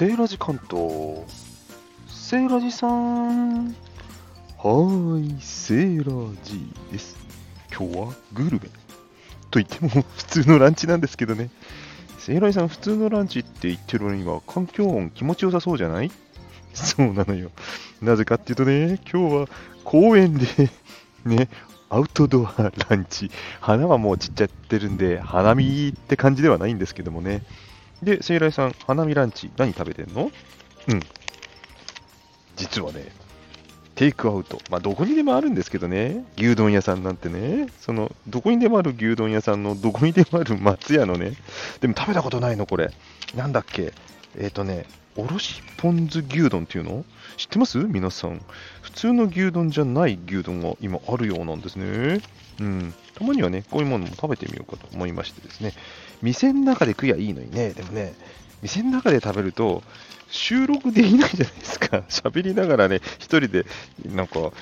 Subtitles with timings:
[0.00, 1.26] セーラジ関東。
[2.08, 3.66] セーラジさん。
[3.66, 7.18] はーい、セーラジです。
[7.70, 8.60] 今日はグルメ。
[9.50, 11.50] と言っても普通のランチなんですけどね。
[12.16, 16.10] セーラジさん、普通のランチって言ってるのには環境音気持ちよさそうじゃない？
[16.72, 17.50] そうなのよ。
[18.00, 19.48] なぜかっていうとね、今日は
[19.84, 20.46] 公園で
[21.26, 21.50] ね、
[21.90, 23.30] アウトドアランチ。
[23.60, 27.42] 花はもう散っちゃってるんで、花見って感じではないんですけどもね。
[28.02, 30.30] で、セイライさん、花見ランチ何食べてんの？
[30.88, 31.00] うん。
[32.56, 33.12] 実はね、
[33.94, 34.58] テイクアウト。
[34.70, 36.24] まあ、どこにでもあるんですけどね。
[36.38, 37.68] 牛丼屋さんなんてね。
[37.80, 41.34] その、どこにでもある牛丼屋さんの、どこにでもある 松屋のね。
[41.80, 42.90] でも食べたことないの、これ。
[43.34, 43.92] なんだっけ。
[44.38, 47.04] えっ、ー、とね、おろしポン酢牛丼っていうの？
[47.36, 47.76] 知ってます？
[47.78, 48.40] 皆さん。
[48.92, 52.20] 普通の牛丼じゃない牛丼が今あるようなんですね。
[52.60, 52.94] うん。
[53.14, 55.72] たまにはね、こういうものも食べてみようかと思いましてですね。
[56.22, 57.70] 店の中で食いゃいいのにね。
[57.70, 58.14] でもね、
[58.62, 59.82] 店の中で食べると
[60.30, 61.98] 収録できないじゃないですか。
[62.08, 63.66] 喋りながらね、一人で
[64.06, 64.52] なんか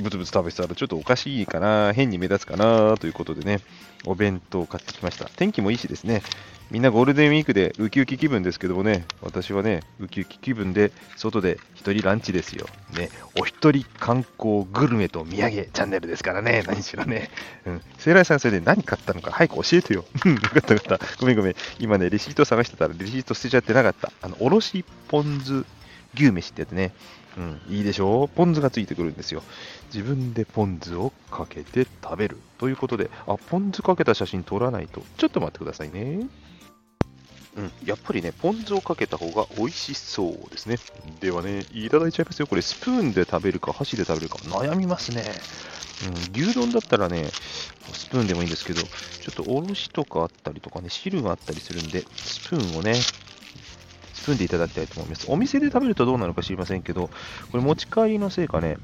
[0.00, 3.60] ブツブツ食べてたらちょっとおかしいかな、変に目立つかなということでね、
[4.04, 5.26] お弁当買ってきました。
[5.36, 6.22] 天気もいいしですね、
[6.72, 12.66] みんなゴールデンウィークでウキウキ気分ですけどもね、私はね、ウキウキ気分で外で一人ランチですよ。
[12.96, 17.28] ね、お一人観光グルメと土産チャンネルですからね、何しろね。
[17.66, 17.82] うん。
[17.98, 20.06] セーラーさん、それで何買ったのか早く教えてよ。
[20.24, 21.06] うん、よかったよかった。
[21.20, 21.54] ごめんごめん。
[21.78, 24.10] 今ね、レシート探してたらレシート捨てちゃってなかった。
[24.22, 25.64] あの、おろしポン酢
[26.14, 26.92] 牛飯ってやつね。
[27.36, 28.24] うん、いいでしょ？
[28.24, 29.42] うポン酢がついてくるんですよ。
[29.94, 32.38] 自分でポン酢をかけて食べる。
[32.58, 35.02] ということで、あ、ポン酢かけた写真撮らないと。
[35.16, 36.26] ちょっと待ってくださいね。
[37.56, 40.78] うん、やっぱりね、ポン酢をかけた方が美味しそうですね。
[41.20, 42.46] ではね、いただいちゃいますよ。
[42.46, 45.24] これ、スプーンで食べるか、箸で食べるか、悩みますね。
[46.06, 47.30] うん、牛丼だったらね、
[47.92, 48.88] スプーンでもいいんですけど、ちょ
[49.30, 52.94] っとおろしとかあったりとかね、汁があったりするんで、スプーンをね、
[54.22, 55.26] スプーンでいただきたいと思います。
[55.28, 57.10] お店で食べるとどうなのか知りませんけど、
[57.50, 58.76] これ持ち帰りのせいかね、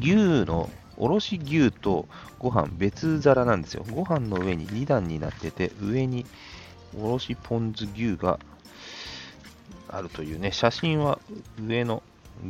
[0.00, 2.08] 牛のおろし牛と
[2.38, 3.84] ご飯別皿なんですよ。
[3.88, 6.26] ご飯の上に2段になってて、上に
[6.98, 8.40] おろしポン酢牛が
[9.88, 11.20] あるというね、写真は
[11.64, 12.02] 上の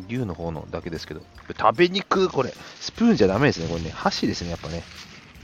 [0.08, 1.20] 牛の方のだけですけど、
[1.58, 2.54] 食べにくこれ。
[2.80, 3.90] スプーンじゃダメですね、これね。
[3.90, 4.82] 箸ですね、やっぱね。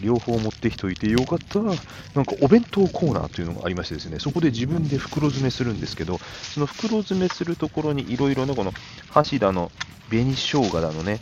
[0.03, 1.61] 両方持ってきておいてよかった。
[1.61, 8.73] なんかお弁当コーナーというのがありましてですね、そこで自分で袋詰めするんですけど、その袋詰めするところにいろいろね、この
[9.09, 9.71] 箸だの、
[10.11, 11.21] 紅生姜だのね、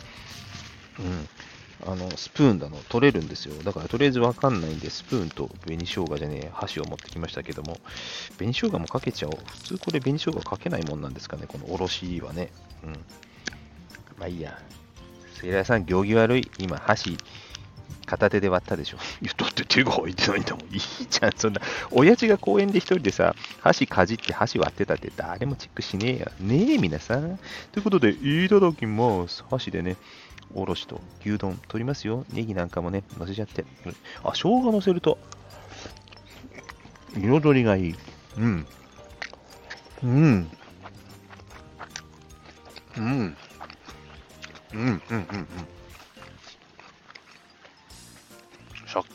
[0.99, 3.55] うん、あの、スプーンだの取れるんですよ。
[3.63, 7.79] だからとりあえずわかんないんで、スプーンと紅生姜じゃねえ、箸を持ってきましたけども、
[8.37, 9.37] 紅生姜もかけちゃおう。
[9.45, 12.51] 普通これ紅生姜かけないもんなんですかね、このおろしはね。
[12.83, 12.93] うん。
[14.19, 14.57] まあいいや。
[15.41, 16.51] セイラさん、行儀悪い。
[16.59, 17.17] 今、箸、
[18.05, 18.97] 片手で割ったでしょ。
[19.21, 20.65] いや、だって手が空いてないんだもん。
[20.73, 21.61] いいじゃん、そんな。
[21.91, 26.31] 親父が公園で一人でさ、箸かじって箸割ってたって誰もチェックしねえよ。
[26.39, 27.39] ねえ、皆さん。
[27.71, 29.43] ということで、いただきます。
[29.49, 29.97] 箸でね、
[30.53, 32.25] おろしと牛丼取りますよ。
[32.33, 33.65] ネギなんかもね、乗せちゃって。
[34.23, 35.17] あ、生姜乗せると、
[37.15, 37.95] 彩りがいい。
[38.37, 38.67] うん。
[40.03, 40.51] うん。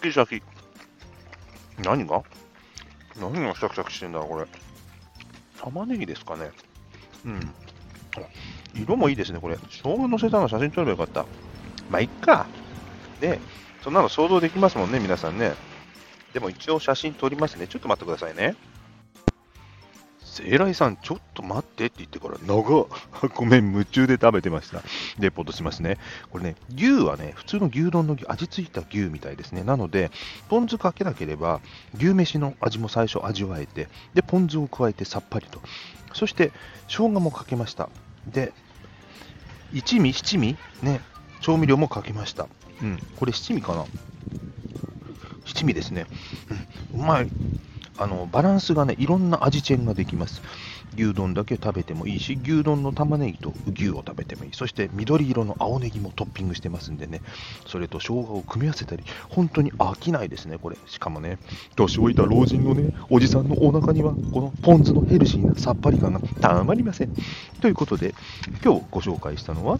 [0.08, 0.42] キシャキ。
[1.82, 2.22] 何が？
[3.20, 4.46] 何がシャキシャキしてんだろう、これ。
[5.60, 6.50] 玉ねぎですかね。
[7.24, 7.40] うん。
[8.74, 9.56] 色もいいですね、これ。
[9.70, 11.26] 生姜のせたの写真撮ればよかった。
[11.90, 12.46] まあ、いっか。
[13.20, 13.40] で、
[13.82, 15.54] そんなの想像できますもんね、皆さんね。
[16.32, 17.66] でも一応写真撮りますね。
[17.66, 18.54] ちょっと待ってくださいね。
[20.36, 22.88] セイライさん、ちょっと待ってって言ってから、長。
[23.34, 24.82] ごめん、夢中で食べてました。
[25.18, 25.96] レポートしますね。
[26.30, 29.64] これね、牛はね、普通の牛丼の、味付いた牛みたいですね。
[29.64, 30.10] なので、
[30.48, 31.62] ポン酢かけなければ、
[31.96, 35.62] 牛飯の味も最初味わえて、で、ポン酢を加えてさっぱりと。
[36.12, 36.52] そして、
[36.86, 37.88] 生姜もかけました。
[38.26, 38.52] で、
[39.72, 41.00] 一味、七味ね、
[41.40, 42.46] 調味料もかけました。
[42.82, 43.86] うん、これ七味かな
[45.46, 46.06] 七味ですね。
[46.92, 47.28] うん、うまい。
[47.98, 50.42] あの、バランスがね、いろんな味チェンができます。
[50.94, 54.50] 牛丼だけ食べてもいいし、牛丼の玉ねぎと牛を食べてもいい。
[54.52, 57.22] そして緑色の青ネギもトッピングしてますんでね、
[57.66, 60.76] それと生姜を組み合わせたり、本当に飽きないですね、これ。
[60.86, 61.38] しかもね、
[61.74, 67.10] 年老いた老人のね、おじさんのお腹には、このポン酢のヘルシーなさっぱり感がたまりません。
[67.60, 68.14] ということで、
[68.62, 69.78] 今日ご紹介したのは、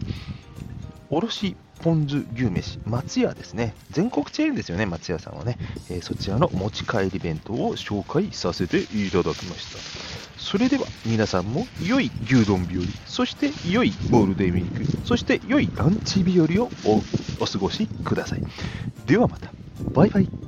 [1.09, 3.73] おろしポン酢牛飯松屋ですね。
[3.91, 5.57] 全国チェーンですよね、松屋さんはね。
[5.89, 10.41] えー、そちらの持ち帰り弁当を紹介させていただきました。
[10.41, 18.41] それでは皆さんも良い牛丼日和、そして良いゴールデンウィーク、そして良いランチ日和をおお過ごしください。
[19.05, 19.53] ではまた。
[19.93, 20.46] バイバイ。